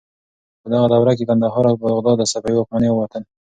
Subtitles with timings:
[0.61, 3.23] په دغه دوره کې کندهار او بغداد له صفوي واکمنۍ ووتل.